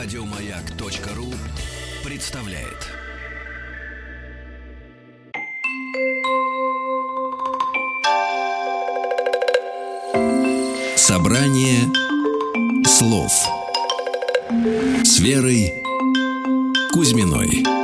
[0.00, 1.34] Радиомаяк.ру
[2.04, 2.86] представляет.
[10.94, 11.80] Собрание
[12.86, 13.32] слов
[15.02, 15.82] с Верой
[16.92, 17.77] Кузьминой.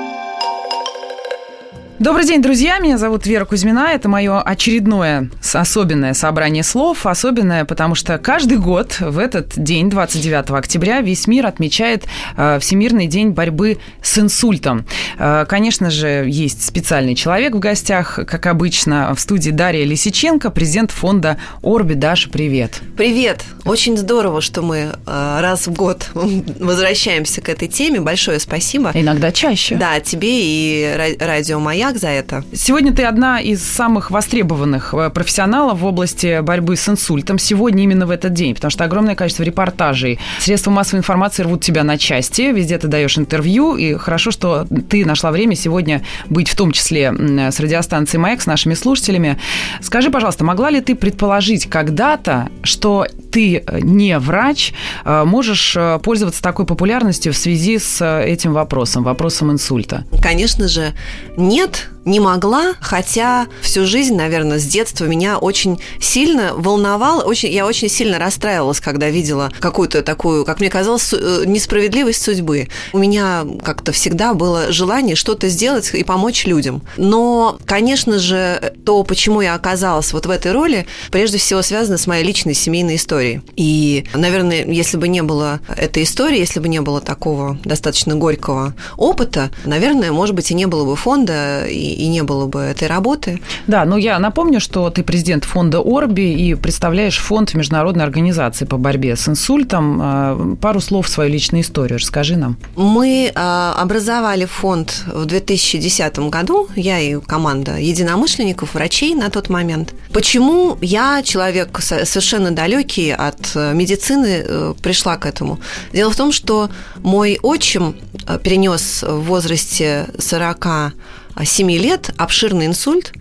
[2.00, 2.80] Добрый день, друзья.
[2.80, 3.92] Меня зовут Вера Кузьмина.
[3.92, 7.06] Это мое очередное особенное собрание слов.
[7.06, 12.04] Особенное, потому что каждый год в этот день, 29 октября, весь мир отмечает
[12.36, 14.86] э, Всемирный день борьбы с инсультом.
[15.18, 20.90] Э, конечно же, есть специальный человек в гостях, как обычно, в студии Дарья Лисиченко, президент
[20.90, 21.94] фонда Орби.
[21.94, 22.80] Даша, привет.
[22.96, 23.44] Привет.
[23.64, 24.76] Очень здорово, что мы
[25.06, 28.00] э, раз в год возвращаемся к этой теме.
[28.00, 28.90] Большое спасибо.
[28.94, 29.76] Иногда чаще.
[29.76, 32.44] Да, тебе и радио «Маяк» за это.
[32.54, 37.38] Сегодня ты одна из самых востребованных э, профессионалов в области борьбы с инсультом.
[37.38, 41.84] Сегодня именно в этот день, потому что огромное количество репортажей, средства массовой информации рвут тебя
[41.84, 46.56] на части, везде ты даешь интервью, и хорошо, что ты нашла время сегодня быть в
[46.56, 49.38] том числе с радиостанцией «Маяк», с нашими слушателями.
[49.82, 54.72] Скажи, пожалуйста, могла ли ты предположить когда-то, что ты э, не врач,
[55.04, 60.04] э, можешь пользоваться такой популярностью в связи с этим вопросом, вопросом инсульта?
[60.22, 60.92] Конечно же,
[61.36, 67.66] нет, не могла, хотя всю жизнь, наверное, с детства меня очень сильно волновало, очень, я
[67.66, 72.68] очень сильно расстраивалась, когда видела какую-то такую, как мне казалось, э, несправедливость судьбы.
[72.92, 76.82] У меня как-то всегда было желание что-то сделать и помочь людям.
[76.96, 82.06] Но, конечно же, то, почему я оказалась вот в этой роли, прежде всего связано с
[82.06, 83.40] моей личной семейной историей.
[83.56, 88.74] И, наверное, если бы не было этой истории, если бы не было такого достаточно горького
[88.96, 92.88] опыта, наверное, может быть, и не было бы фонда, и, и не было бы этой
[92.88, 93.40] работы.
[93.66, 98.76] Да, но я напомню, что ты президент фонда Орби и представляешь фонд Международной организации по
[98.76, 99.98] борьбе с инсультом.
[100.02, 102.56] А, пару слов в свою личную историю расскажи нам.
[102.76, 109.94] Мы а, образовали фонд в 2010 году, я и команда единомышленников, врачей на тот момент.
[110.12, 115.58] Почему я, человек совершенно далекий от медицины, э, пришла к этому?
[115.92, 117.96] Дело в том, что мой отчим
[118.26, 120.94] э, перенес в возрасте 40
[121.42, 123.12] 7 лет обширный инсульт,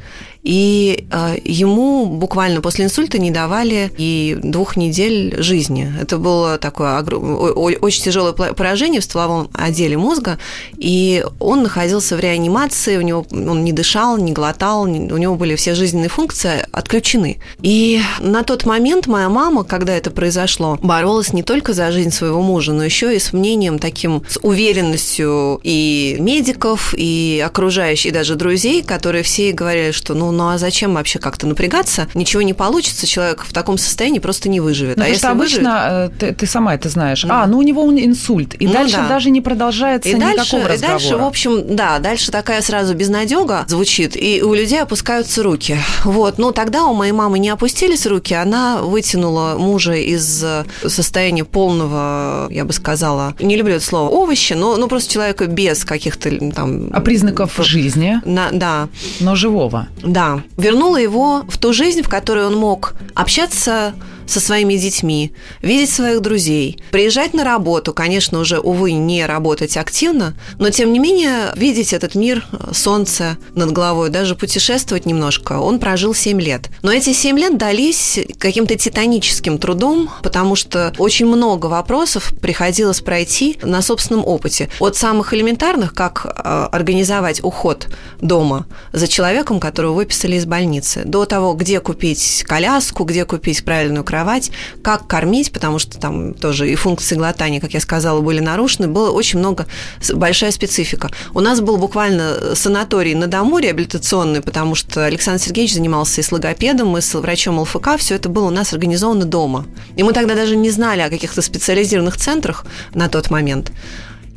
[0.43, 5.91] и э, ему буквально после инсульта не давали и двух недель жизни.
[6.01, 10.37] Это было такое очень тяжелое поражение в стволовом отделе мозга,
[10.77, 15.55] и он находился в реанимации, у него он не дышал, не глотал, у него были
[15.55, 17.39] все жизненные функции отключены.
[17.61, 22.41] И на тот момент моя мама, когда это произошло, боролась не только за жизнь своего
[22.41, 28.35] мужа, но еще и с мнением таким, с уверенностью и медиков, и окружающих, и даже
[28.35, 32.07] друзей, которые все говорили, что ну ну а зачем вообще как-то напрягаться?
[32.13, 34.97] Ничего не получится, человек в таком состоянии просто не выживет.
[34.97, 36.17] Ну, а если обычно выживет...
[36.17, 37.23] ты, ты сама это знаешь.
[37.23, 37.33] Ну.
[37.33, 39.07] А, ну у него инсульт, и ну, дальше да.
[39.07, 40.75] даже не продолжается и никакого дальше, разговора.
[40.75, 45.77] И дальше, в общем, да, дальше такая сразу безнадега звучит, и у людей опускаются руки.
[46.03, 50.43] Вот, ну тогда у моей мамы не опустились руки, она вытянула мужа из
[50.87, 55.83] состояния полного, я бы сказала, не люблю это слово, овощи, но ну, просто человека без
[55.85, 56.89] каких-то там...
[56.91, 58.21] А признаков жизни?
[58.25, 58.89] На, да.
[59.19, 59.87] Но живого?
[60.01, 63.93] Да, да, вернула его в ту жизнь, в которой он мог общаться
[64.25, 70.35] со своими детьми, видеть своих друзей, приезжать на работу, конечно, уже, увы, не работать активно,
[70.59, 76.13] но, тем не менее, видеть этот мир, солнце над головой, даже путешествовать немножко, он прожил
[76.13, 76.69] 7 лет.
[76.81, 83.57] Но эти 7 лет дались каким-то титаническим трудом, потому что очень много вопросов приходилось пройти
[83.61, 84.69] на собственном опыте.
[84.79, 87.87] От самых элементарных, как э, организовать уход
[88.21, 94.03] дома за человеком, которого выписали из больницы, до того, где купить коляску, где купить правильную
[94.13, 94.51] кровать,
[94.83, 99.09] как кормить, потому что там тоже и функции глотания, как я сказала, были нарушены, было
[99.09, 99.65] очень много,
[100.13, 101.09] большая специфика.
[101.33, 106.31] У нас был буквально санаторий на дому реабилитационный, потому что Александр Сергеевич занимался и с
[106.31, 109.65] логопедом, и с врачом ЛФК, все это было у нас организовано дома.
[109.95, 113.71] И мы тогда даже не знали о каких-то специализированных центрах на тот момент.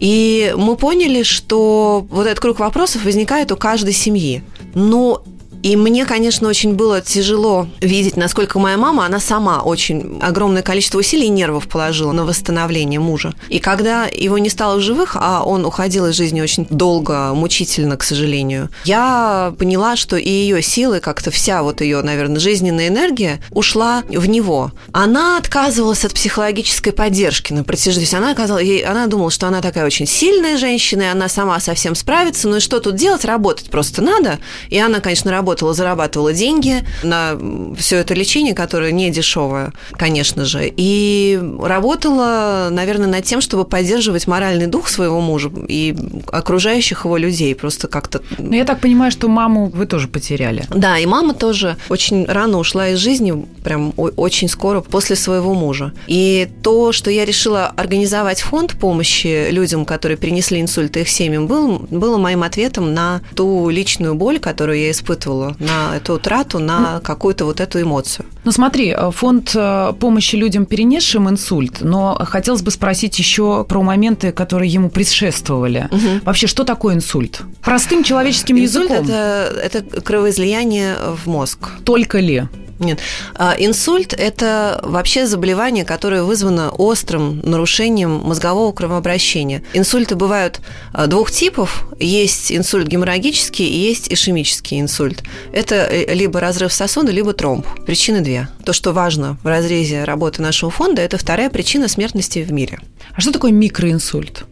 [0.00, 4.42] И мы поняли, что вот этот круг вопросов возникает у каждой семьи.
[4.72, 5.22] Но
[5.66, 11.00] и мне, конечно, очень было тяжело видеть, насколько моя мама, она сама очень огромное количество
[11.00, 13.34] усилий и нервов положила на восстановление мужа.
[13.48, 17.96] И когда его не стало в живых, а он уходил из жизни очень долго, мучительно,
[17.96, 23.40] к сожалению, я поняла, что и ее силы, как-то вся вот ее, наверное, жизненная энергия
[23.50, 24.70] ушла в него.
[24.92, 28.14] Она отказывалась от психологической поддержки на протяжении.
[28.14, 31.96] Она, оказалась, ей, она думала, что она такая очень сильная женщина, и она сама совсем
[31.96, 32.46] справится.
[32.46, 33.24] Ну и что тут делать?
[33.24, 34.38] Работать просто надо.
[34.68, 37.38] И она, конечно, работала работала, зарабатывала деньги на
[37.78, 44.26] все это лечение, которое не дешевое, конечно же, и работала, наверное, над тем, чтобы поддерживать
[44.26, 45.96] моральный дух своего мужа и
[46.30, 48.20] окружающих его людей, просто как-то...
[48.38, 50.64] Но я так понимаю, что маму вы тоже потеряли.
[50.68, 55.92] Да, и мама тоже очень рано ушла из жизни, прям очень скоро после своего мужа.
[56.06, 61.46] И то, что я решила организовать фонд помощи людям, которые перенесли инсульт и их семьям,
[61.46, 67.00] был, было моим ответом на ту личную боль, которую я испытывала, на эту утрату, на
[67.00, 68.26] какую-то вот эту эмоцию.
[68.44, 73.82] Ну смотри, э, фонд э, помощи людям, перенесшим инсульт, но хотелось бы спросить еще про
[73.82, 75.88] моменты, которые ему предшествовали.
[75.90, 76.24] Угу.
[76.24, 77.42] Вообще, что такое инсульт?
[77.62, 79.06] Простым человеческим инсульт языком.
[79.06, 81.70] Это, это кровоизлияние в мозг.
[81.84, 82.44] Только ли?
[82.78, 83.00] Нет.
[83.34, 89.62] А, инсульт– это вообще заболевание, которое вызвано острым нарушением мозгового кровообращения.
[89.72, 90.60] Инсульты бывают
[90.92, 91.86] а, двух типов.
[91.98, 95.22] Есть инсульт геморрагический и есть ишемический инсульт.
[95.52, 97.66] Это э, либо разрыв сосуда, либо тромб.
[97.86, 98.48] Причины две.
[98.64, 102.78] То, что важно в разрезе работы нашего фонда, это вторая причина смертности в мире.
[103.14, 104.44] А что такое микроинсульт?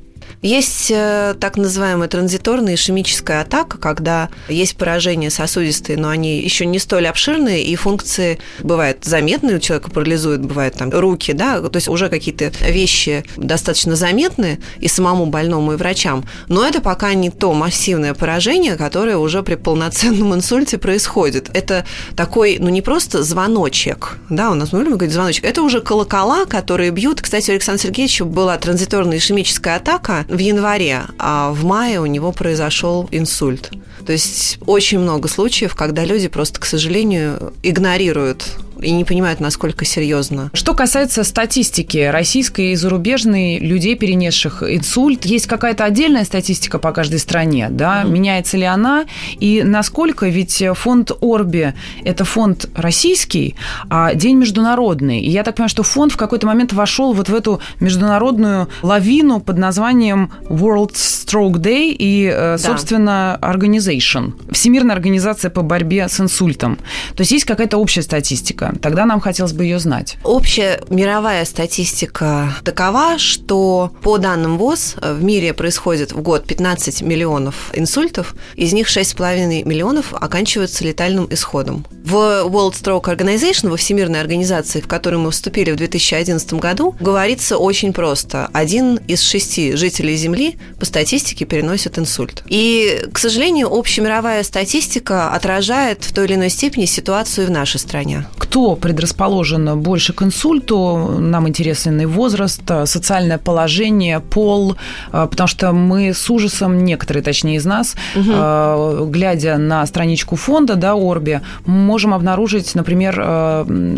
[0.42, 6.78] Есть э, так называемая транзиторная ишемическая атака, когда есть поражения сосудистые, но они еще не
[6.78, 11.88] столь обширные, и функции бывают заметные, у человека парализуют, бывают там руки, да, то есть
[11.88, 17.52] уже какие-то вещи достаточно заметны и самому больному, и врачам, но это пока не то
[17.54, 21.50] массивное поражение, которое уже при полноценном инсульте происходит.
[21.54, 21.86] Это
[22.16, 26.44] такой, ну не просто звоночек, да, у нас мы любим говорить звоночек, это уже колокола,
[26.44, 27.22] которые бьют.
[27.22, 32.32] Кстати, у Александра Сергеевича была транзиторная ишемическая атака, в январе, а в мае у него
[32.32, 33.70] произошел инсульт.
[34.06, 39.84] То есть очень много случаев, когда люди просто, к сожалению, игнорируют и не понимают, насколько
[39.84, 40.50] серьезно.
[40.52, 47.18] Что касается статистики российской и зарубежной людей, перенесших инсульт, есть какая-то отдельная статистика по каждой
[47.18, 48.02] стране, да?
[48.02, 48.10] Mm-hmm.
[48.10, 49.04] Меняется ли она?
[49.40, 53.56] И насколько ведь фонд Орби– это фонд российский,
[53.88, 55.20] а день международный.
[55.20, 59.40] И я так понимаю, что фонд в какой-то момент вошел вот в эту международную лавину
[59.40, 62.58] под названием World Stroke Day и, э, да.
[62.58, 64.32] собственно, Organization.
[64.52, 66.76] Всемирная организация по борьбе с инсультом.
[67.14, 68.73] То есть есть какая-то общая статистика.
[68.80, 70.16] Тогда нам хотелось бы ее знать.
[70.24, 77.70] Общая мировая статистика такова, что по данным ВОЗ в мире происходит в год 15 миллионов
[77.72, 81.86] инсультов, из них 6,5 миллионов оканчиваются летальным исходом.
[82.04, 87.56] В World Stroke Organization, во Всемирной организации, в которую мы вступили в 2011 году, говорится
[87.56, 88.50] очень просто.
[88.52, 92.42] Один из шести жителей Земли по статистике переносит инсульт.
[92.46, 98.26] И, к сожалению, общемировая статистика отражает в той или иной степени ситуацию в нашей стране.
[98.38, 101.16] Кто кто предрасположен больше к инсульту.
[101.18, 104.76] Нам интересен возраст, социальное положение, пол,
[105.10, 109.06] а, потому что мы с ужасом, некоторые, точнее, из нас, угу.
[109.06, 113.14] глядя на страничку фонда, да, Орби, можем обнаружить, например,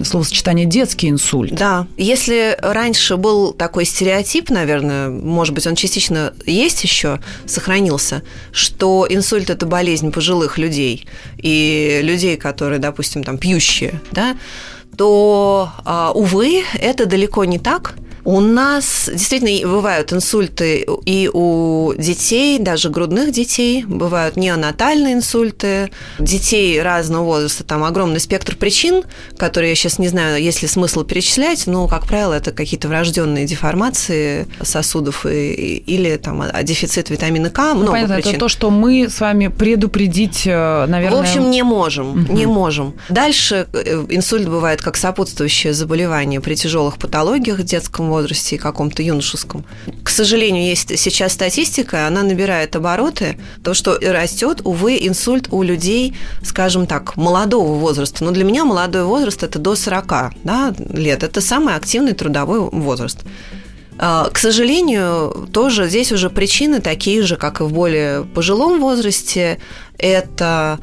[0.03, 1.55] словосочетание «детский инсульт».
[1.55, 1.87] Да.
[1.99, 9.51] Если раньше был такой стереотип, наверное, может быть, он частично есть еще, сохранился, что инсульт–
[9.51, 11.07] это болезнь пожилых людей
[11.37, 14.35] и людей, которые, допустим, там, пьющие, да,
[14.97, 17.95] то, а, увы, это далеко не так.
[18.27, 26.83] У нас действительно бывают инсульты и у детей, даже грудных детей, бывают неонатальные инсульты, детей
[26.83, 29.05] разного возраста, там огромный спектр причин,
[29.39, 33.47] которые я сейчас не знаю, есть ли смысл перечислять, но, как правило, это какие-то врожденные
[33.47, 38.31] деформации сосудов и, или там а, дефицит витамина К, много ну, понятно, причин.
[38.33, 41.19] Это то, что мы с вами предупредить, э, наверное...
[41.19, 42.33] В общем, не можем, угу.
[42.33, 42.95] не можем.
[43.09, 49.03] Дальше э, инсульт бывает как сопутствующее заболевание при тяжелых патологиях в детском возрасте и каком-то
[49.03, 49.65] юношеском.
[50.03, 56.15] К сожалению, есть сейчас статистика, она набирает обороты, то, что растет, увы, инсульт у людей,
[56.43, 58.25] скажем так, молодого возраста.
[58.25, 60.07] Но для меня молодой возраст– это до 40
[60.45, 61.23] да, лет.
[61.23, 63.19] Это самый активный трудовой возраст.
[63.99, 69.59] А, к сожалению, тоже здесь уже причины такие же, как и в более пожилом возрасте.
[69.99, 70.79] Это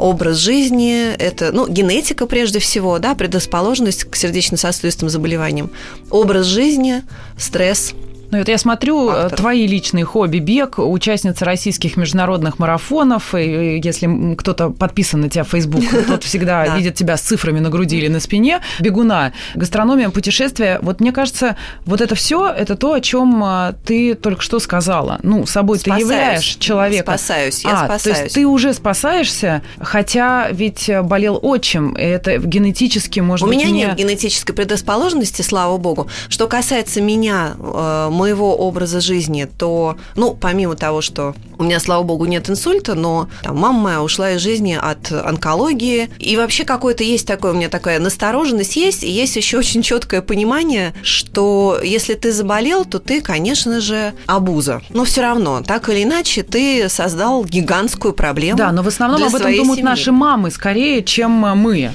[0.00, 5.70] образ жизни, это ну, генетика прежде всего, да, предрасположенность к сердечно-сосудистым заболеваниям,
[6.10, 7.02] образ жизни,
[7.36, 7.94] стресс–
[8.30, 9.38] ну, вот я смотрю, э, Автор.
[9.38, 13.34] твои личные хобби, бег, участница российских международных марафонов.
[13.34, 17.70] И если кто-то подписан на тебя в Facebook, тот всегда видит тебя с цифрами на
[17.70, 18.60] груди или на спине.
[18.78, 20.78] Бегуна, гастрономия, путешествия.
[20.82, 25.18] Вот мне кажется, вот это все это то, о чем э, ты только что сказала.
[25.22, 27.02] Ну, собой ты являешь человека.
[27.02, 28.02] Спасаюсь, я а, спасаюсь.
[28.02, 31.94] То есть ты уже спасаешься, хотя ведь болел отчим.
[31.96, 36.08] Это генетически, может У быть, меня нет генетической предрасположенности, слава богу.
[36.28, 42.02] Что касается меня, э, моего образа жизни, то, ну, помимо того, что у меня, слава
[42.02, 46.10] богу, нет инсульта, но там, мама моя ушла из жизни от онкологии.
[46.18, 50.20] И вообще какое-то есть такое, у меня такая настороженность есть, и есть еще очень четкое
[50.20, 54.82] понимание, что если ты заболел, то ты, конечно же, абуза.
[54.90, 58.58] Но все равно, так или иначе, ты создал гигантскую проблему.
[58.58, 59.82] Да, но в основном об этом думают семьи.
[59.82, 61.92] наши мамы скорее, чем мы.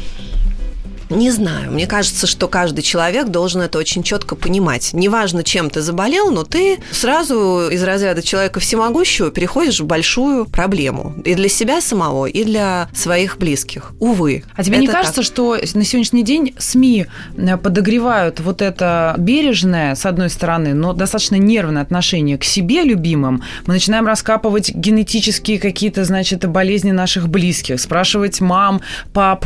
[1.10, 1.72] Не знаю.
[1.72, 4.92] Мне кажется, что каждый человек должен это очень четко понимать.
[4.94, 11.14] Неважно, чем ты заболел, но ты сразу из разряда человека всемогущего переходишь в большую проблему.
[11.24, 13.92] И для себя самого, и для своих близких.
[14.00, 14.44] Увы.
[14.56, 15.26] А тебе не кажется, так.
[15.26, 17.08] что на сегодняшний день СМИ
[17.38, 23.44] э, подогревают вот это бережное, с одной стороны, но достаточно нервное отношение к себе любимым?
[23.66, 28.82] Мы начинаем раскапывать генетические какие-то, значит, болезни наших близких, спрашивать мам,
[29.14, 29.46] пап,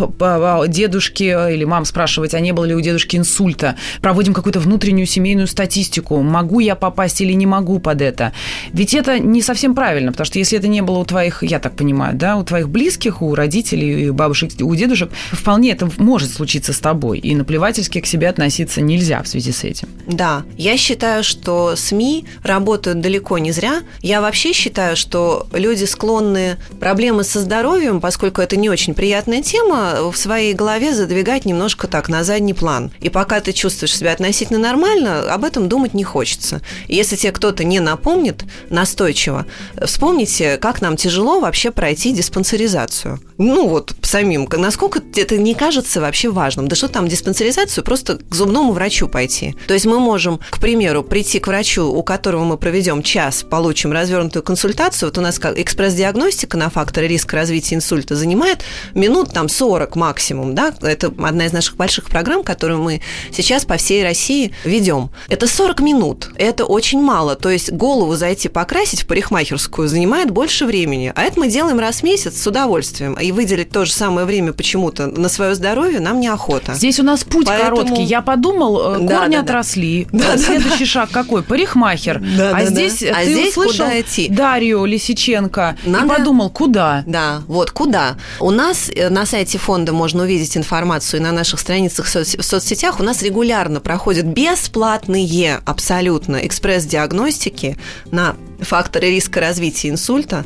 [0.68, 3.76] дедушки, или мам спрашивать, а не было ли у дедушки инсульта.
[4.02, 6.22] Проводим какую-то внутреннюю семейную статистику.
[6.22, 8.34] Могу я попасть или не могу под это?
[8.74, 11.76] Ведь это не совсем правильно, потому что если это не было у твоих, я так
[11.76, 16.74] понимаю, да, у твоих близких, у родителей, у бабушек, у дедушек, вполне это может случиться
[16.74, 17.20] с тобой.
[17.20, 19.88] И наплевательски к себе относиться нельзя в связи с этим.
[20.08, 23.82] Да, я считаю, что СМИ работают далеко не зря.
[24.02, 30.12] Я вообще считаю, что люди склонны проблемы со здоровьем, поскольку это не очень приятная тема,
[30.12, 32.92] в своей голове задвигать убирать немножко так на задний план.
[33.02, 36.62] И пока ты чувствуешь себя относительно нормально, об этом думать не хочется.
[36.88, 39.46] И если тебе кто-то не напомнит настойчиво,
[39.86, 43.20] вспомните, как нам тяжело вообще пройти диспансеризацию.
[43.40, 46.68] Ну вот самим, насколько это не кажется вообще важным.
[46.68, 49.56] Да что там диспансеризацию, просто к зубному врачу пойти.
[49.66, 53.94] То есть мы можем, к примеру, прийти к врачу, у которого мы проведем час, получим
[53.94, 55.08] развернутую консультацию.
[55.08, 60.74] Вот у нас экспресс-диагностика на факторы риска развития инсульта занимает минут там 40 максимум, да,
[60.82, 65.12] это одна из наших больших программ, которую мы сейчас по всей России ведем.
[65.30, 66.30] Это 40 минут.
[66.36, 67.38] Это очень мало.
[67.38, 71.14] То есть голову зайти покрасить в парикмахерскую занимает больше времени.
[71.16, 73.14] А это мы делаем раз в месяц с удовольствием.
[73.14, 76.74] И выделить то же самое время почему-то на свое здоровье нам неохота.
[76.74, 77.78] Здесь у нас путь Поэтому...
[77.78, 78.04] короткий.
[78.04, 80.08] Я подумал, э, да, корни да, отросли.
[80.20, 80.86] Да, Следующий да.
[80.86, 81.44] шаг какой?
[81.44, 82.22] Парикмахер.
[82.38, 83.12] Да, а да, здесь да.
[83.16, 84.28] А ты здесь услышал куда идти?
[84.30, 86.06] Дарью Лисиченко Надо...
[86.06, 87.04] и подумал, куда?
[87.08, 88.18] Да, вот куда.
[88.40, 93.00] У нас э, на сайте фонда можно увидеть информацию и на наших страницах в соцсетях
[93.00, 97.78] у нас регулярно проходят бесплатные абсолютно экспресс-диагностики
[98.12, 100.46] на факторы риска развития инсульта,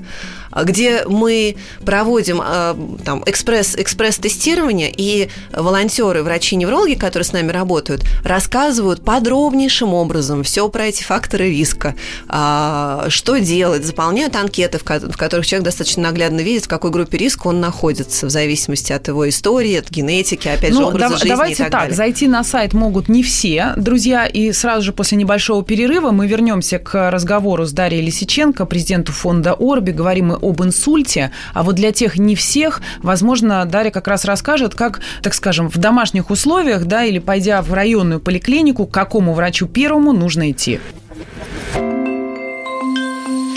[0.64, 1.56] где мы
[1.86, 10.44] проводим э, там, экспресс, экспресс-тестирование, и волонтеры, врачи-неврологи, которые с нами работают, рассказывают подробнейшим образом
[10.44, 11.96] все про эти факторы риска,
[12.28, 17.48] а, что делать, заполняют анкеты, в которых человек достаточно наглядно видит, в какой группе риска
[17.48, 21.30] он находится, в зависимости от его истории, от генетики, опять ну, же, образа да, жизни
[21.30, 21.96] давайте и так, так далее.
[21.96, 26.80] зайти на сайт могут не все, друзья, и сразу же после небольшого перерыва мы вернемся
[26.80, 29.92] к разговору с Дарьей Лисиченко, президенту фонда Орби.
[29.92, 34.76] Говорим мы об инсульте, а вот для тех не всех, возможно, Дарья как раз расскажет,
[34.76, 39.68] как, так скажем, в домашних условиях, да, или пойдя в районную поликлинику, к какому врачу
[39.68, 40.80] первому нужно идти.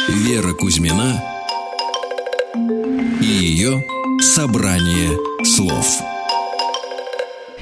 [0.08, 1.22] Вера Кузьмина
[3.20, 3.84] и ее
[4.20, 6.15] собрание слов.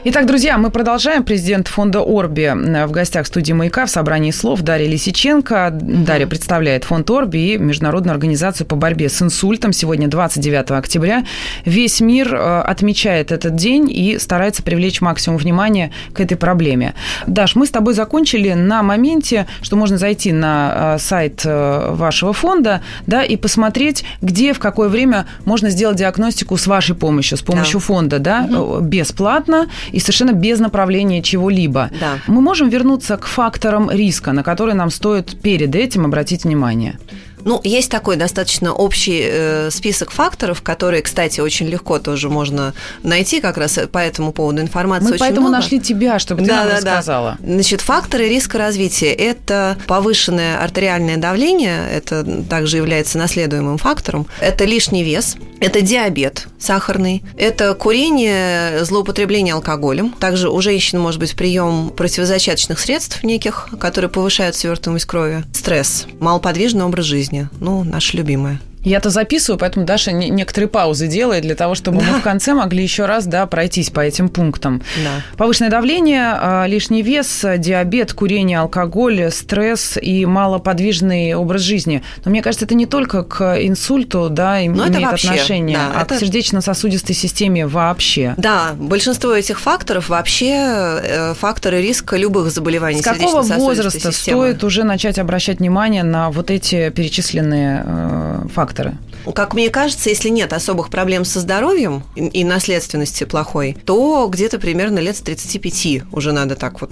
[0.06, 1.24] Итак, друзья, мы продолжаем.
[1.24, 2.52] Президент фонда Орби
[2.86, 5.70] в гостях студии «Маяка» в собрании слов Дарья Лисиченко.
[5.72, 9.72] Дарья представляет фонд Орби и Международную организацию по борьбе с инсультом.
[9.72, 11.24] Сегодня 29 октября.
[11.64, 16.92] Весь мир э, отмечает этот день и старается привлечь максимум внимания к этой проблеме.
[17.26, 22.34] Даш, мы с тобой закончили на моменте, что можно зайти на э, сайт э, вашего
[22.34, 27.42] фонда да, и посмотреть, где, в какое время можно сделать диагностику с вашей помощью, с
[27.42, 27.86] помощью да.
[27.86, 28.80] фонда, да, угу.
[28.80, 31.90] бесплатно и совершенно без направления чего-либо.
[32.00, 32.18] Да.
[32.26, 36.98] Мы можем вернуться к факторам риска, на которые нам стоит перед этим обратить внимание.
[37.44, 43.40] Ну, есть такой достаточно общий э, список факторов, которые, кстати, очень легко тоже можно найти
[43.40, 45.04] как раз по этому поводу информации.
[45.04, 45.62] Мы очень поэтому много.
[45.62, 47.36] нашли тебя, чтобы ты да, нам да, рассказала.
[47.40, 47.54] Да.
[47.54, 55.04] Значит, факторы риска развития– это повышенное артериальное давление, это также является наследуемым фактором, это лишний
[55.04, 60.10] вес, это диабет сахарный, это курение, злоупотребление алкоголем.
[60.18, 66.84] Также у женщин может быть прием противозачаточных средств неких, которые повышают свертываемость крови, стресс, малоподвижный
[66.84, 68.60] образ жизни, ну, наше любимое.
[68.84, 72.06] Я-то записываю, поэтому Даша некоторые паузы делает для того, чтобы да.
[72.06, 74.82] мы в конце могли еще раз да, пройтись по этим пунктам.
[75.02, 75.22] Да.
[75.36, 82.02] Повышенное давление, а, лишний вес, диабет, курение, алкоголь, стресс и малоподвижный образ жизни.
[82.24, 86.02] Но мне кажется, это не только к инсульту да, Но имеет вообще, отношение, да, а
[86.02, 86.16] это...
[86.16, 88.34] к сердечно-сосудистой системе вообще.
[88.36, 94.50] Да, большинство этих факторов вообще э, факторы риска любых заболеваний С какого возраста системы.
[94.50, 98.98] стоит уже начать обращать внимание на вот эти перечисленные э, факторы?
[99.34, 104.98] Как мне кажется, если нет особых проблем со здоровьем и наследственности плохой, то где-то примерно
[104.98, 106.90] лет с 35 уже надо так вот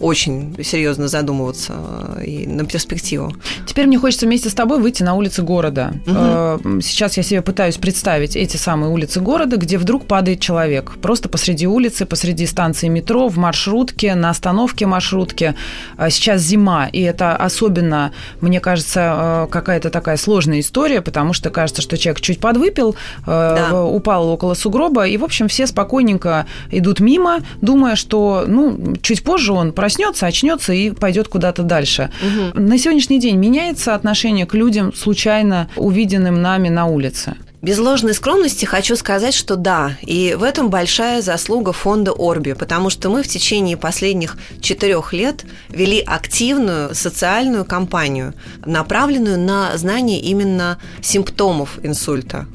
[0.00, 1.74] очень серьезно задумываться
[2.16, 3.32] э, и на перспективу.
[3.66, 5.92] Теперь мне хочется вместе с тобой выйти на улицы города.
[6.06, 6.80] Угу.
[6.82, 10.92] Сейчас я себе пытаюсь представить эти самые улицы города, где вдруг падает человек.
[11.02, 15.54] Просто посреди улицы, посреди станции метро, в маршрутке, на остановке маршрутки.
[15.96, 21.50] А сейчас зима, и это особенно, мне кажется, э, какая-то такая сложная история, потому что
[21.50, 22.94] кажется, что человек чуть подвыпил,
[23.26, 23.82] да.
[23.82, 29.52] упал около сугроба, и, в общем, все спокойненько идут мимо, думая, что, ну, чуть позже
[29.52, 32.10] он проснется, очнется и пойдет куда-то дальше.
[32.20, 32.60] Угу.
[32.60, 37.36] На сегодняшний день меняется отношение к людям, случайно увиденным нами на улице?
[37.62, 42.90] Без ложной скромности хочу сказать, что да, и в этом большая заслуга фонда Орби, потому
[42.90, 48.34] что мы в течение последних четырех лет вели активную социальную кампанию,
[48.66, 52.46] направленную на знание именно симптомов инсульта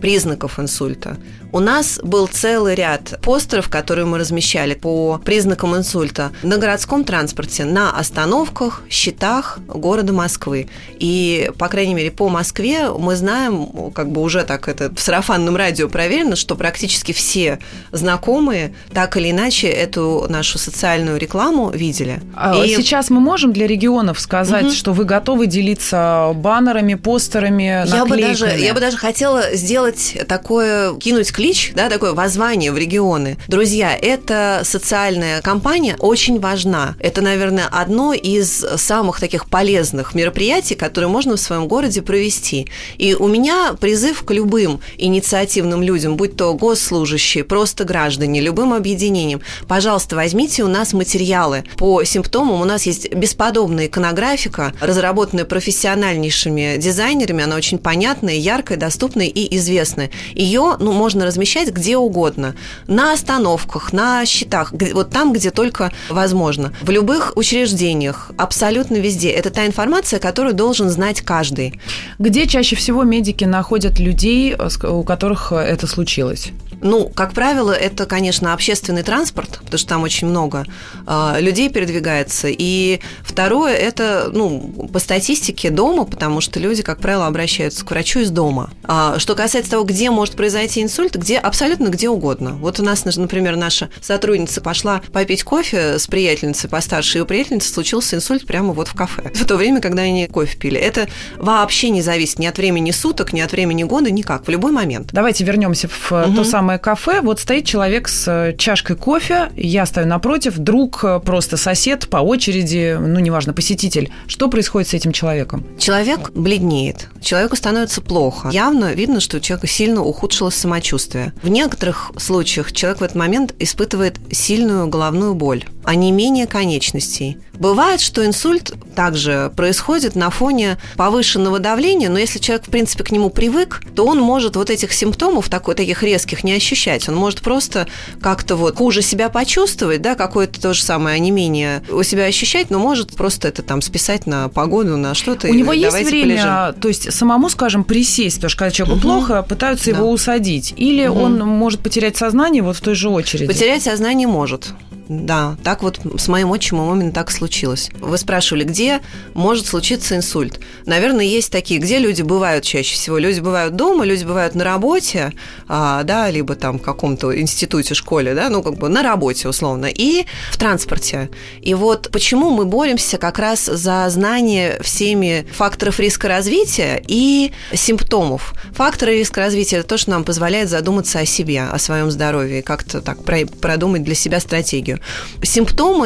[0.00, 1.18] признаков инсульта.
[1.52, 7.64] У нас был целый ряд постеров, которые мы размещали по признакам инсульта на городском транспорте,
[7.64, 10.68] на остановках, счетах города Москвы.
[10.98, 15.56] И, по крайней мере, по Москве мы знаем, как бы уже так это в сарафанном
[15.56, 17.58] радио проверено, что практически все
[17.90, 22.20] знакомые так или иначе эту нашу социальную рекламу видели.
[22.36, 22.76] А и...
[22.76, 24.72] Сейчас мы можем для регионов сказать, угу.
[24.72, 27.96] что вы готовы делиться баннерами, постерами, наклейками?
[27.96, 32.76] Я бы даже, я бы даже хотела сделать такое, кинуть клич, да, такое воззвание в
[32.76, 33.38] регионы.
[33.48, 36.96] Друзья, эта социальная кампания очень важна.
[37.00, 42.66] Это, наверное, одно из самых таких полезных мероприятий, которые можно в своем городе провести.
[42.98, 49.40] И у меня призыв к любым инициативным людям, будь то госслужащие, просто граждане, любым объединением,
[49.66, 52.60] пожалуйста, возьмите у нас материалы по симптомам.
[52.60, 57.44] У нас есть бесподобная иконографика, разработанная профессиональнейшими дизайнерами.
[57.44, 60.10] Она очень понятная, яркая, доступная и известная.
[60.34, 62.54] Ее ну, можно размещать где угодно.
[62.88, 66.72] На остановках, на счетах, вот там, где только возможно.
[66.82, 69.30] В любых учреждениях, абсолютно везде.
[69.30, 71.80] Это та информация, которую должен знать каждый.
[72.18, 76.50] Где чаще всего медики находят людей, у которых это случилось?
[76.82, 80.64] Ну, как правило, это, конечно, общественный транспорт, потому что там очень много
[81.06, 82.48] э, людей передвигается.
[82.50, 88.20] И второе, это, ну, по статистике дома, потому что люди, как правило, обращаются к врачу
[88.20, 88.70] из дома.
[88.84, 92.52] А, что касается того, где может произойти инсульт, где абсолютно где угодно.
[92.52, 97.72] Вот у нас, например, наша сотрудница пошла попить кофе с приятельницей постарше, и у приятельницы
[97.72, 99.30] случился инсульт прямо вот в кафе.
[99.34, 100.78] В то время, когда они кофе пили.
[100.78, 104.46] Это вообще не зависит ни от времени суток, ни от времени года, никак.
[104.46, 105.10] В любой момент.
[105.12, 106.34] Давайте вернемся в угу.
[106.34, 111.02] то самое самое кафе, вот стоит человек с э, чашкой кофе, я стою напротив, друг,
[111.02, 114.12] э, просто сосед по очереди, ну, неважно, посетитель.
[114.28, 115.66] Что происходит с этим человеком?
[115.78, 118.50] Человек бледнеет, человеку становится плохо.
[118.52, 121.32] Явно видно, что у человека сильно ухудшилось самочувствие.
[121.42, 127.38] В некоторых случаях человек в этот момент испытывает сильную головную боль, а не менее конечностей.
[127.54, 133.10] Бывает, что инсульт также происходит на фоне повышенного давления, но если человек, в принципе, к
[133.12, 137.08] нему привык, то он может вот этих симптомов такой, таких резких не ощущать.
[137.08, 137.86] Он может просто
[138.20, 142.78] как-то вот хуже себя почувствовать, да, какое-то то же самое онемение у себя ощущать, но
[142.78, 145.48] может просто это там списать на погоду, на что-то.
[145.48, 146.80] У него есть время, полежим.
[146.80, 149.02] то есть самому, скажем, присесть, потому что когда человеку угу.
[149.02, 149.98] плохо, пытаются да.
[149.98, 150.72] его усадить.
[150.78, 151.20] Или угу.
[151.20, 153.46] он может потерять сознание вот в той же очереди.
[153.46, 154.72] Потерять сознание может.
[155.10, 157.90] Да, так вот с моим отчимом именно так случилось.
[158.00, 158.98] Вы спрашивали, где
[159.34, 160.58] может случиться инсульт?
[160.84, 163.18] Наверное, есть такие, где люди бывают чаще всего.
[163.18, 165.32] Люди бывают дома, люди бывают на работе,
[165.68, 169.86] а, да, либо там в каком-то институте, школе, да, ну как бы на работе условно,
[169.86, 171.30] и в транспорте.
[171.60, 178.54] И вот почему мы боремся как раз за знание всеми факторов риска развития и симптомов.
[178.72, 183.00] Факторы риска развития– это то, что нам позволяет задуматься о себе, о своем здоровье, как-то
[183.00, 184.98] так продумать для себя стратегию.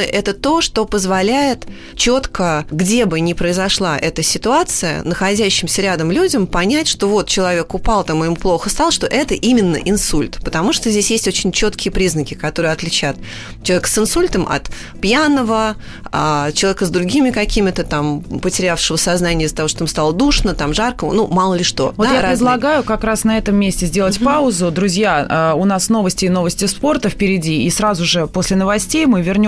[0.01, 6.88] Это то, что позволяет четко, где бы ни произошла эта ситуация, находящимся рядом людям понять,
[6.88, 10.38] что вот человек упал, там ему плохо стало, что это именно инсульт.
[10.45, 13.17] Потому что здесь есть очень четкие признаки, которые отличат
[13.62, 15.77] человека с инсультом от пьяного,
[16.11, 20.75] а человека с другими какими-то там потерявшего сознание из-за того, что им стало душно, там
[20.75, 21.95] жарко, ну, мало ли что.
[21.97, 22.37] Вот да, я разные.
[22.37, 24.27] предлагаю как раз на этом месте сделать угу.
[24.27, 24.71] паузу.
[24.71, 29.23] Друзья, а, у нас новости и новости спорта впереди, и сразу же после новостей мы
[29.23, 29.44] вернемся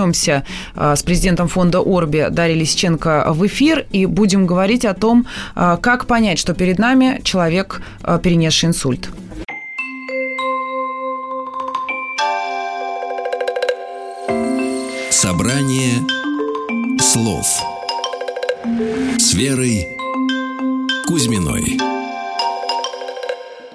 [0.75, 5.77] а, с президентом фонда Орби Дарьей Лисиченко в эфир и будем говорить о том, а,
[5.77, 7.81] как понять, что перед нами человек,
[8.23, 9.09] перенесший инсульт.
[15.09, 15.93] Собрание
[16.99, 17.47] слов
[19.17, 19.87] с Верой
[21.07, 21.96] Кузьминой.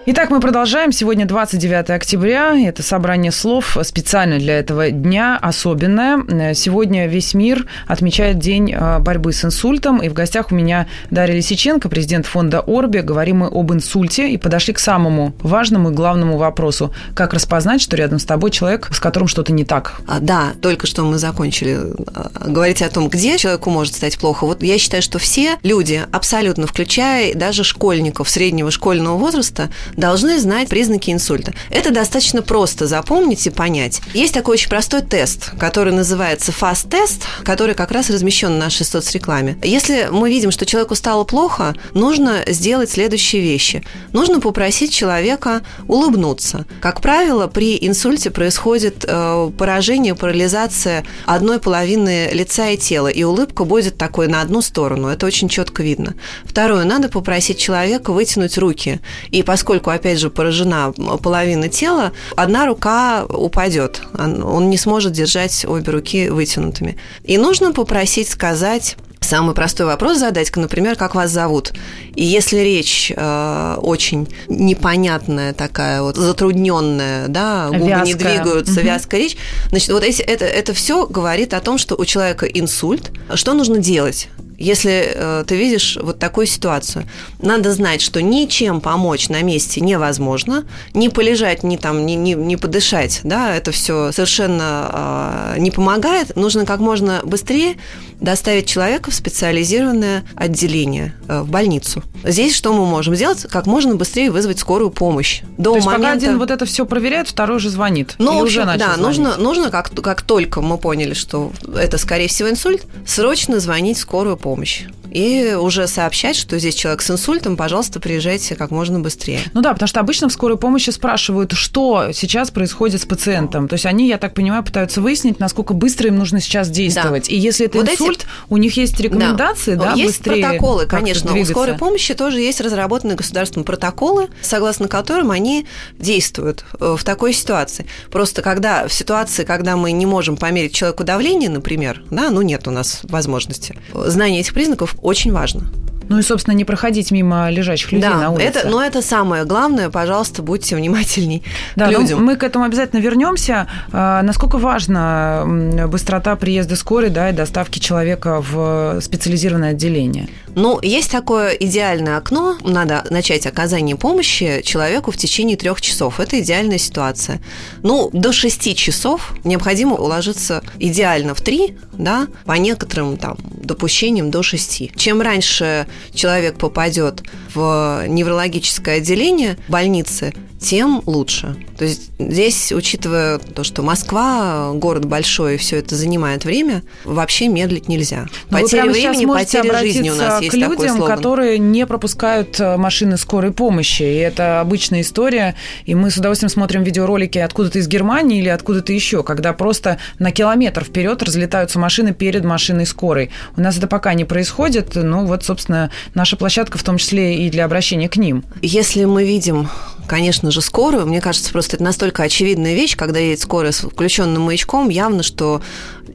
[0.04, 0.90] Итак, мы продолжаем.
[0.90, 2.58] Сегодня 29 октября.
[2.58, 6.54] Это собрание слов специально для этого дня, особенное.
[6.54, 10.02] Сегодня весь мир отмечает День э, борьбы с инсультом.
[10.02, 12.98] И в гостях у меня Дарья Лисиченко, президент фонда Орби.
[12.98, 16.92] Говорим мы об инсульте и подошли к самому важному и главному вопросу.
[17.14, 20.00] Как распознать, что рядом с тобой человек, с которым что-то не так?
[20.08, 24.46] А, да, только что мы закончили э, говорить о том, где человеку может стать плохо.
[24.46, 30.68] Вот я считаю, что все люди, абсолютно включая даже школьников среднего школьного возраста, должны знать
[30.68, 31.52] признаки инсульта.
[31.70, 34.00] Это достаточно просто запомнить и понять.
[34.14, 39.56] Есть такой очень простой тест, который называется FAST-тест, который как раз размещен в нашей соцрекламе.
[39.62, 43.82] Если мы видим, что человеку стало плохо, нужно сделать следующие вещи.
[44.12, 46.66] Нужно попросить человека улыбнуться.
[46.80, 53.64] Как правило, при инсульте происходит э, поражение, парализация одной половины лица и тела, и улыбка
[53.64, 55.08] будет такой на одну сторону.
[55.08, 56.14] Это очень четко видно.
[56.44, 59.00] Второе, надо попросить человека вытянуть руки.
[59.30, 60.92] И поскольку поскольку, опять же, поражена
[61.22, 64.02] половина тела, одна рука упадет.
[64.16, 66.96] Он не сможет держать обе руки вытянутыми.
[67.24, 71.72] И нужно попросить сказать Самый простой вопрос задать, например, как вас зовут.
[72.16, 78.04] И если речь э, очень непонятная такая, вот затрудненная, да, губы вязкая.
[78.04, 78.88] не двигаются, угу.
[78.88, 79.36] вязкая речь,
[79.68, 83.12] значит, вот эти, это, это все говорит о том, что у человека инсульт.
[83.34, 84.28] Что нужно делать?
[84.62, 87.04] Если э, ты видишь вот такую ситуацию,
[87.40, 92.56] надо знать, что ничем помочь на месте невозможно, не полежать, не там, не, не, не
[92.56, 96.36] подышать, да, это все совершенно э, не помогает.
[96.36, 97.74] Нужно как можно быстрее
[98.20, 102.04] доставить человека в специализированное отделение, э, в больницу.
[102.22, 103.44] Здесь что мы можем сделать?
[103.50, 105.42] Как можно быстрее вызвать скорую помощь.
[105.58, 106.06] До То есть момента...
[106.06, 108.14] пока один вот это все проверяет, второй же звонит.
[108.18, 108.96] Ну, общем, уже да, звонить.
[108.98, 114.00] нужно, нужно как, как только мы поняли, что это, скорее всего, инсульт, срочно звонить в
[114.00, 118.98] скорую помощь помощь и уже сообщать, что здесь человек с инсультом, пожалуйста, приезжайте как можно
[118.98, 119.40] быстрее.
[119.52, 123.68] Ну да, потому что обычно в скорой помощи спрашивают, что сейчас происходит с пациентом.
[123.68, 127.28] То есть они, я так понимаю, пытаются выяснить, насколько быстро им нужно сейчас действовать.
[127.28, 127.34] Да.
[127.34, 128.26] И если это вот инсульт, эти...
[128.48, 131.38] у них есть рекомендации, да, да есть быстрее протоколы, конечно.
[131.38, 135.66] У скорой помощи тоже есть разработанные государством протоколы, согласно которым они
[135.98, 137.86] действуют э, в такой ситуации.
[138.10, 142.66] Просто когда в ситуации, когда мы не можем померить человеку давление, например, да, ну нет
[142.66, 145.68] у нас возможности, знание этих признаков очень важно.
[146.08, 148.46] Ну и, собственно, не проходить мимо лежащих людей да, на улице.
[148.46, 149.90] Это, но это самое главное.
[149.90, 151.42] Пожалуйста, будьте внимательней
[151.76, 152.24] да, к людям.
[152.24, 153.66] Мы к этому обязательно вернемся.
[153.92, 155.44] А, насколько важна
[155.88, 160.28] быстрота приезда скорой да, и доставки человека в специализированное отделение?
[160.54, 162.56] Ну, есть такое идеальное окно.
[162.62, 166.20] Надо начать оказание помощи человеку в течение трех часов.
[166.20, 167.40] Это идеальная ситуация.
[167.82, 174.42] Ну, до шести часов необходимо уложиться идеально в три, да, по некоторым там допущениям до
[174.42, 174.92] шести.
[174.96, 177.22] Чем раньше человек попадет
[177.54, 181.56] в неврологическое отделение больницы, тем лучше.
[181.76, 187.48] То есть здесь, учитывая то, что Москва, город большой, и все это занимает время, вообще
[187.48, 188.26] медлить нельзя.
[188.50, 191.16] Но потеря времени, потеря жизни у нас есть к людям, такой слоган.
[191.16, 194.02] которые не пропускают э, машины скорой помощи.
[194.04, 195.56] И это обычная история.
[195.84, 200.30] И мы с удовольствием смотрим видеоролики откуда-то из Германии или откуда-то еще, когда просто на
[200.30, 203.30] километр вперед разлетаются машины перед машиной скорой.
[203.56, 204.94] У нас это пока не происходит.
[204.94, 208.44] Ну вот, собственно, наша площадка в том числе и для обращения к ним.
[208.62, 209.68] Если мы видим
[210.06, 211.06] конечно же, скорую.
[211.06, 215.62] Мне кажется, просто это настолько очевидная вещь, когда едет скорая с включенным маячком, явно, что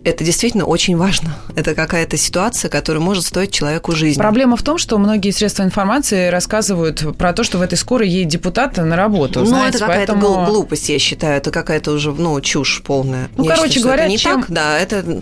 [0.04, 1.36] это действительно очень важно.
[1.56, 4.21] Это какая-то ситуация, которая может стоить человеку жизни.
[4.21, 8.30] Проблема в том, что многие средства информации рассказывают про то, что в этой скорой едет
[8.30, 9.41] депутат на работу.
[9.41, 10.45] Ну, знаете, это какая-то поэтому...
[10.45, 11.38] глупость, я считаю.
[11.38, 13.30] Это какая-то уже, ну, чушь полная.
[13.36, 14.41] Ну, я короче считаю, говоря, это не чем...
[14.41, 15.21] так, да, это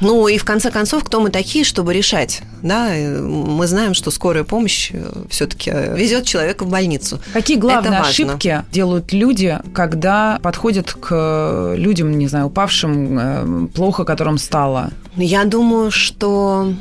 [0.00, 2.42] Ну и в конце концов, кто мы такие, чтобы решать?
[2.62, 7.20] Да, мы знаем, что скорая помощь э, все-таки везет человека в больницу.
[7.32, 14.38] Какие главные ошибки делают люди, когда подходят к людям, не знаю, упавшим, э, плохо которым
[14.38, 14.90] стало?
[15.16, 16.72] Я думаю, что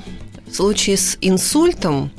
[0.47, 2.11] в случае с инсультом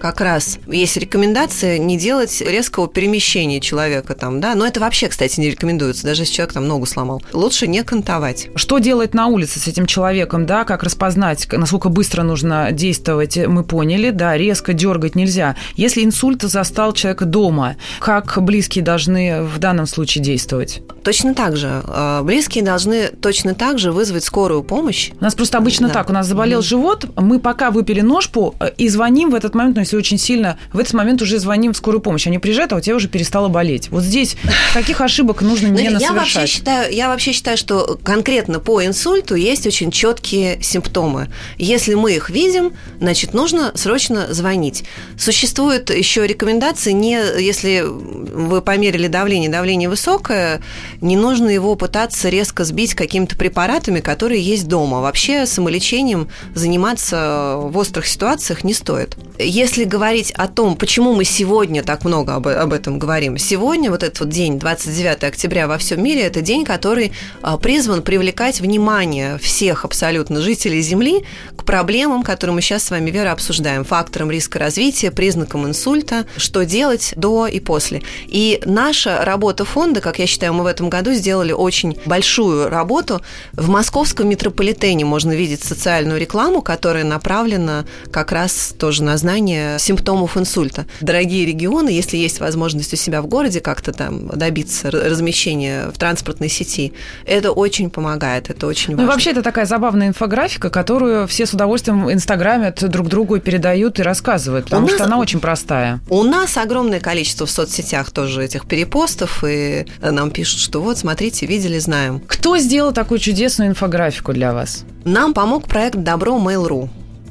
[0.00, 5.38] как раз есть рекомендация не делать резкого перемещения человека там, да, но это вообще, кстати,
[5.38, 7.22] не рекомендуется, даже если человек там ногу сломал.
[7.32, 8.48] Лучше не кантовать.
[8.54, 13.62] Что делать на улице с этим человеком, да, как распознать, насколько быстро нужно действовать, мы
[13.62, 15.56] поняли, да, резко дергать нельзя.
[15.76, 20.82] Если инсульт застал человека дома, как близкие должны в данном случае действовать?
[21.04, 21.82] Точно так же.
[21.86, 25.10] А, близкие должны точно так же вызвать скорую помощь.
[25.20, 25.94] У нас просто обычно да.
[25.94, 26.62] так, у нас заболел mm-hmm.
[26.62, 30.58] живот, мы пока выпили ножпу э, и звоним в этот момент, ну, если очень сильно,
[30.72, 32.26] в этот момент уже звоним в скорую помощь.
[32.26, 33.88] Они приезжают, а у тебя уже перестало болеть.
[33.90, 34.36] Вот здесь
[34.72, 39.66] каких ошибок нужно не я вообще считаю, Я вообще считаю, что конкретно по инсульту есть
[39.66, 41.28] очень четкие симптомы.
[41.58, 44.84] Если мы их видим, значит, нужно срочно звонить.
[45.18, 50.60] Существуют еще рекомендации, не, если вы померили давление, давление высокое,
[51.00, 55.00] не нужно его пытаться резко сбить какими-то препаратами, которые есть дома.
[55.00, 59.16] Вообще самолечением заниматься в острых ситуациях не стоит.
[59.38, 64.02] Если говорить о том, почему мы сегодня так много об, об этом говорим, сегодня вот
[64.02, 67.12] этот вот день, 29 октября во всем мире, это день, который
[67.42, 71.24] а, призван привлекать внимание всех абсолютно жителей Земли
[71.56, 76.64] к проблемам, которые мы сейчас с вами, Вера, обсуждаем, факторам риска развития, признакам инсульта, что
[76.64, 78.02] делать до и после.
[78.26, 83.20] И наша работа фонда, как я считаю, мы в этом году сделали очень большую работу.
[83.52, 90.36] В московском метрополитене можно видеть социальную рекламу, которая направлена как раз тоже на знание симптомов
[90.36, 90.86] инсульта.
[91.00, 96.48] Дорогие регионы, если есть возможность у себя в городе как-то там добиться размещения в транспортной
[96.48, 96.92] сети,
[97.26, 99.02] это очень помогает, это очень важно.
[99.02, 103.98] Ну, вообще, это такая забавная инфографика, которую все с удовольствием в Инстаграме друг другу передают
[103.98, 106.00] и рассказывают, потому у что нас, она очень простая.
[106.08, 111.46] У нас огромное количество в соцсетях тоже этих перепостов, и нам пишут, что вот, смотрите,
[111.46, 112.20] видели, знаем.
[112.26, 114.84] Кто сделал такую чудесную инфографику для вас?
[115.04, 116.88] Нам помог проект «Добро Mail.ru».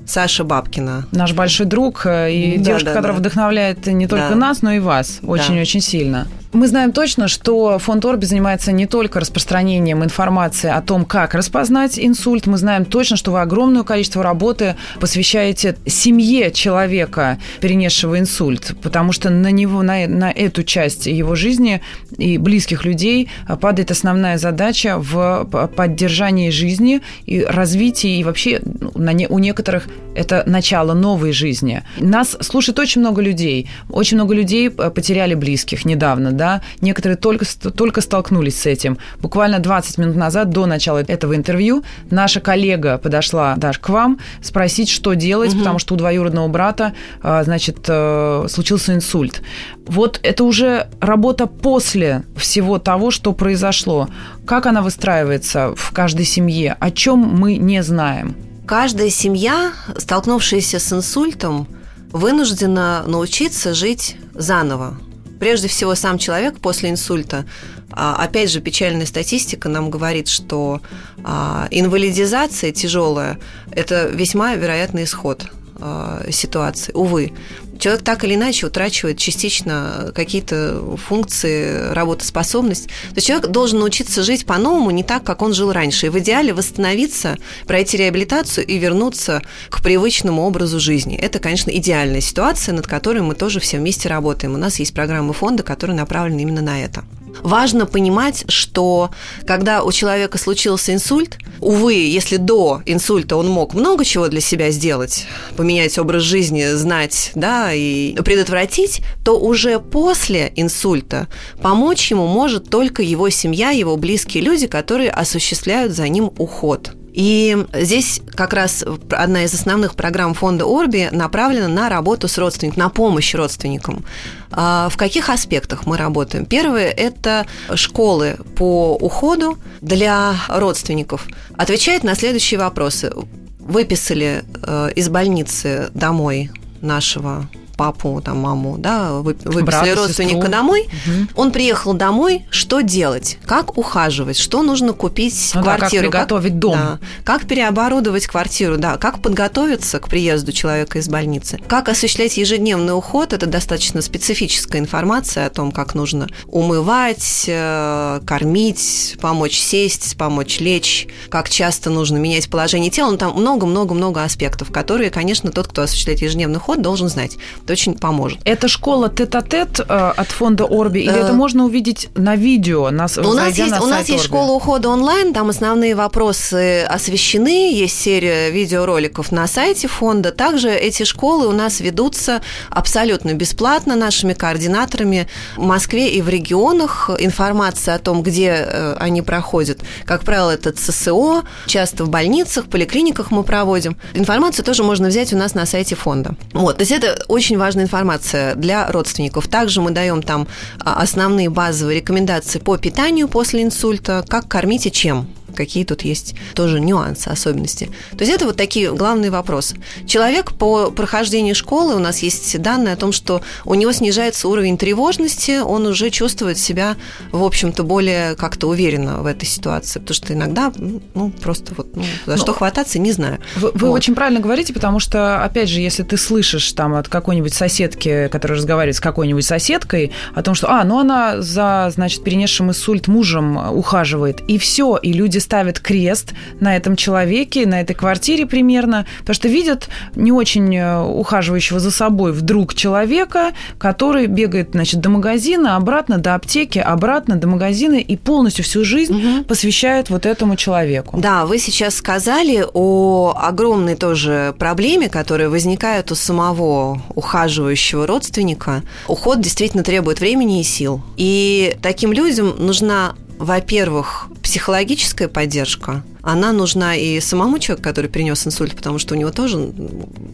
[0.09, 1.05] Саша Бабкина.
[1.11, 3.19] Наш большой друг э, и да, девушка, да, которая да.
[3.19, 4.35] вдохновляет не только да.
[4.35, 5.85] нас, но и вас очень-очень да.
[5.85, 6.27] сильно.
[6.51, 11.99] Мы знаем точно, что фонд Орби занимается не только распространением информации о том, как распознать
[11.99, 12.47] инсульт.
[12.47, 19.29] Мы знаем точно, что вы огромное количество работы посвящаете семье человека, перенесшего инсульт, потому что
[19.29, 21.83] на него, на, на эту часть его жизни
[22.17, 23.29] и близких людей
[23.61, 29.87] падает основная задача в поддержании жизни и развитии, и вообще ну, на не, у некоторых
[30.15, 31.83] это начало новой жизни.
[31.97, 33.69] Нас слушает очень много людей.
[33.89, 38.97] Очень много людей потеряли близких недавно, да, некоторые только, только столкнулись с этим.
[39.19, 44.89] Буквально 20 минут назад, до начала этого интервью, наша коллега подошла даже к вам спросить,
[44.89, 45.59] что делать, угу.
[45.59, 49.41] потому что у двоюродного брата, а, значит, э, случился инсульт.
[49.85, 54.07] Вот это уже работа после всего того, что произошло.
[54.45, 56.75] Как она выстраивается в каждой семье?
[56.79, 58.35] О чем мы не знаем?
[58.69, 61.67] Каждая семья, столкнувшаяся с инсультом,
[62.11, 64.95] вынуждена научиться жить заново.
[65.39, 67.47] Прежде всего сам человек после инсульта.
[67.89, 70.81] А, опять же, печальная статистика нам говорит, что
[71.23, 73.39] а, инвалидизация тяжелая–
[73.71, 77.33] это весьма вероятный исход а, ситуации, увы
[77.79, 82.87] человек так или иначе утрачивает частично какие-то функции, работоспособность.
[82.87, 86.07] То есть человек должен научиться жить по-новому, не так, как он жил раньше.
[86.07, 91.17] И в идеале восстановиться, пройти реабилитацию и вернуться к привычному образу жизни.
[91.17, 94.53] Это, конечно, идеальная ситуация, над которой мы тоже все вместе работаем.
[94.53, 97.03] У нас есть программы фонда, которые направлены именно на это.
[97.43, 99.11] Важно понимать, что
[99.45, 104.71] когда у человека случился инсульт, увы, если до инсульта он мог много чего для себя
[104.71, 105.25] сделать,
[105.55, 111.27] поменять образ жизни, знать, да, и предотвратить, то уже после инсульта
[111.61, 116.91] помочь ему может только его семья, его близкие люди, которые осуществляют за ним уход.
[117.13, 122.79] И здесь как раз одна из основных программ фонда Орби направлена на работу с родственником,
[122.79, 124.05] на помощь родственникам.
[124.51, 126.45] А в каких аспектах мы работаем?
[126.45, 127.45] Первое– это
[127.75, 131.27] школы по уходу для родственников.
[131.57, 133.11] Отвечает на следующие вопросы.
[133.59, 136.49] Выписали э, из больницы домой
[136.81, 137.47] нашего
[137.79, 140.51] папу, там, маму, да, выписали Брата, родственника сестру.
[140.51, 140.89] домой.
[141.35, 143.37] Он приехал домой, что делать?
[143.45, 144.37] Как ухаживать?
[144.37, 146.03] Что нужно купить Ну да, как квартиру?
[146.03, 146.73] приготовить дом.
[146.73, 152.97] Да, как переоборудовать квартиру, да, как подготовиться к приезду человека из больницы, как осуществлять ежедневный
[152.97, 160.59] уход, это достаточно специфическая информация о том, как нужно умывать, э, кормить, помочь сесть, помочь
[160.59, 165.83] лечь, как часто нужно менять положение тела, ну там много-много-много аспектов, которые, конечно, тот, кто
[165.83, 167.37] осуществляет ежедневный уход, должен знать.
[167.69, 168.39] Это очень поможет.
[168.45, 173.05] Это школа тет-а-тет э, от фонда Орби, или Э, это можно увидеть на видео, на,
[173.17, 174.27] У нас есть, на у нас есть Орби?
[174.27, 180.31] школа ухода онлайн, там основные вопросы освещены, есть серия видеороликов на сайте фонда.
[180.31, 187.11] Также эти школы у нас ведутся абсолютно бесплатно нашими координаторами в Москве и в регионах.
[187.19, 193.29] Информация о том, где э, они проходят, как правило, это ЦСО, часто в больницах, поликлиниках
[193.29, 193.95] мы проводим.
[194.15, 196.35] Информацию тоже можно взять у нас на сайте фонда.
[196.53, 199.47] Вот, то есть это очень важная информация для родственников.
[199.47, 200.47] Также мы даем там
[200.79, 205.27] а, основные базовые рекомендации по питанию после инсульта, как кормить и чем
[205.59, 207.89] какие тут есть тоже нюансы, особенности.
[208.17, 209.75] То есть это вот такие главные вопросы.
[210.07, 214.77] Человек по прохождении школы, у нас есть данные о том, что у него снижается уровень
[214.77, 216.95] тревожности, он уже чувствует себя,
[217.33, 220.71] в общем-то, более как-то уверенно в этой ситуации, потому что иногда,
[221.13, 223.39] ну, просто вот, ну, за Ну, что хвататься, не знаю.
[223.57, 223.95] Вы, вы Вот.
[223.95, 228.57] очень правильно говорите, потому что, опять же, если ты слышишь там от какой-нибудь соседки, которая
[228.57, 233.57] разговаривает с какой-нибудь соседкой, о том, что, а, ну она за, значит, перенесшим инсульт мужем
[233.77, 239.33] ухаживает, и все, и люди ставят крест на этом человеке, на этой квартире примерно, потому
[239.33, 245.75] что видят не очень э, ухаживающего за собой вдруг человека, который бегает, значит, до магазина,
[245.75, 249.43] обратно до аптеки, обратно до магазина и полностью всю жизнь Мгм.
[249.45, 251.17] посвящает вот этому человеку.
[251.19, 258.83] Да, вы сейчас сказали о огромной тоже проблеме, которая возникает у самого ухаживающего родственника.
[259.07, 261.01] Уход действительно требует времени и сил.
[261.17, 266.03] И таким людям нужна, во-первых, психологическая поддержка.
[266.23, 269.71] Она нужна и самому человеку, который перенес инсульт, потому что у него тоже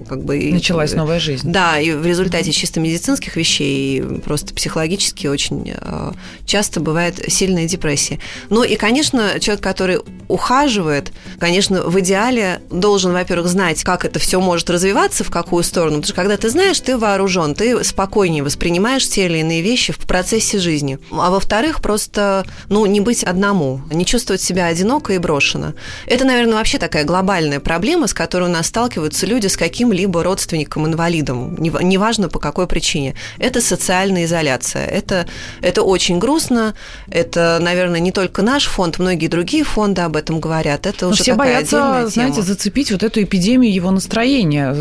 [0.08, 0.40] как бы...
[0.40, 1.52] и- Началась новая жизнь.
[1.52, 6.12] Да, и в результате чисто медицинских вещей и просто психологически очень э,
[6.46, 8.20] часто бывает сильная депрессия.
[8.50, 10.00] Ну и, конечно, человек, который
[10.30, 15.98] ухаживает, конечно, в идеале должен, во-первых, знать, как это все может развиваться, в какую сторону.
[15.98, 19.98] Потому что когда ты знаешь, ты вооружен, ты спокойнее воспринимаешь те или иные вещи в
[20.00, 21.00] процессе жизни.
[21.12, 25.74] А во-вторых, просто, ну, не быть одному, не чувствовать себя одиноко и брошено.
[26.06, 31.56] Это, наверное, вообще такая глобальная проблема, с которой у нас сталкиваются люди с каким-либо родственником-инвалидом,
[31.56, 33.16] нев- неважно по какой причине.
[33.38, 34.86] Это социальная изоляция.
[34.88, 35.26] Это,
[35.62, 36.76] это очень грустно.
[37.10, 40.86] Это, наверное, не только наш фонд, многие другие фонды об этом говорят.
[40.86, 42.46] Это Но уже все такая боятся, отдельная знаете, тема.
[42.48, 44.76] зацепить вот эту эпидемию его настроения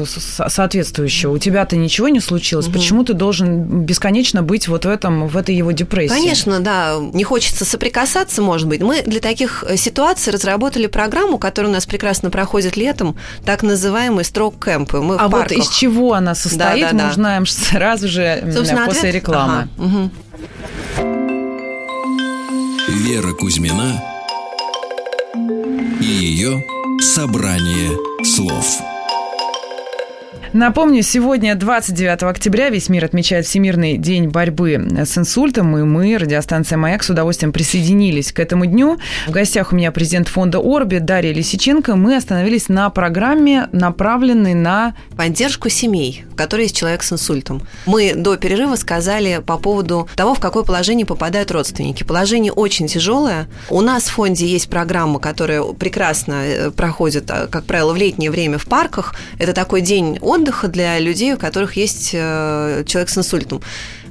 [0.49, 1.33] соответствующего.
[1.33, 2.75] У тебя-то ничего не случилось, Мгм.
[2.75, 6.15] почему ты должен бесконечно быть вот в этом, в этой его депрессии?
[6.15, 6.97] Конечно, да.
[7.13, 8.81] Не хочется соприкасаться, может быть.
[8.83, 14.25] Мы для таких э, ситуаций разработали программу, которая у нас прекрасно проходит летом, так называемые
[14.25, 15.01] строк-кэмпы.
[15.01, 17.11] Мы А в вот из чего она состоит, Да, да, мы да.
[17.11, 19.69] узнаем сразу же Собственно, после ответ- рекламы.
[19.79, 20.11] Ага, мгм.
[22.89, 24.03] Вера Кузьмина
[26.01, 26.65] и ее
[27.01, 27.93] собрание
[28.25, 28.67] слов.
[30.55, 36.79] Напомню, сегодня, 29 октября, весь мир отмечает Всемирный день борьбы с инсультом, и мы, радиостанция
[36.79, 38.99] «Маяк», с удовольствием присоединились к этому дню.
[39.27, 41.97] В гостях у меня президент фонда «Орби» Дарья Лисиченко.
[41.97, 44.95] Мы остановились на программе, направленной на...
[45.17, 47.61] поддержку семей, в которой есть человек с инсультом.
[47.87, 52.05] Мы до перерыва сказали по поводу того, в какое положение попадают родственники.
[52.05, 53.49] Положение очень тяжелое.
[53.71, 58.31] У нас в фонде есть программа, которая прекрасно э, проходит, э, как правило, в летнее
[58.31, 59.17] время в парках.
[59.41, 63.63] Это такой день отдыха для людей, у которых есть э, человек с инсультом.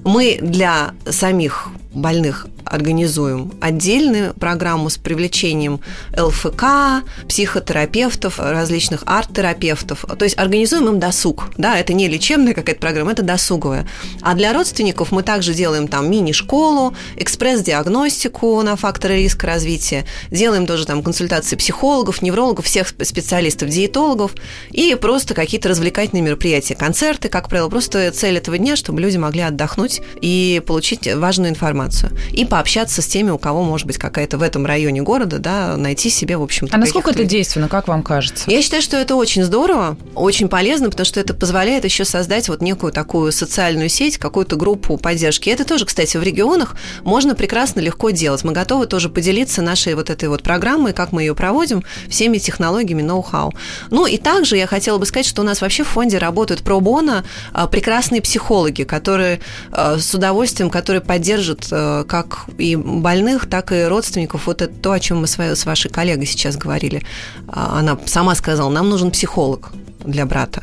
[0.03, 5.79] Мы для самих больных организуем отдельную программу с привлечением
[6.17, 10.05] ЛФК, психотерапевтов, различных арт-терапевтов.
[10.17, 11.49] То есть организуем им досуг.
[11.57, 13.87] Да, это не лечебная какая-то программа, это досуговая.
[14.21, 20.85] А для родственников мы также делаем там мини-школу, экспресс-диагностику на факторы риска развития, делаем тоже
[20.85, 24.33] там консультации психологов, неврологов, всех сп- специалистов, диетологов
[24.71, 27.69] и просто какие-то развлекательные мероприятия, концерты, как правило.
[27.69, 31.82] Просто цель этого дня, чтобы люди могли отдохнуть и получить важную информацию.
[31.83, 35.77] Информацию и пообщаться с теми, у кого может быть какая-то в этом районе города, да,
[35.77, 37.39] найти себе, в общем-то, А насколько это людей.
[37.39, 38.49] действенно, как вам кажется?
[38.49, 42.61] Я считаю, что это очень здорово, очень полезно, потому что это позволяет еще создать вот
[42.61, 45.49] некую такую социальную сеть, какую-то группу поддержки.
[45.49, 48.43] И это тоже, кстати, в регионах можно прекрасно легко делать.
[48.43, 53.01] Мы готовы тоже поделиться нашей вот этой вот программой, как мы ее проводим, всеми технологиями,
[53.01, 53.53] ноу-хау.
[53.89, 57.23] Ну и также я хотела бы сказать, что у нас вообще в фонде работают пробона
[57.71, 59.39] прекрасные психологи, которые
[59.71, 61.67] а, с удовольствием, которые поддержат
[62.07, 64.47] как и больных, так и родственников.
[64.47, 67.03] Вот это то, о чем мы с вашей коллегой сейчас говорили.
[67.47, 69.71] А, она сама сказала, нам нужен психолог
[70.05, 70.61] для брата.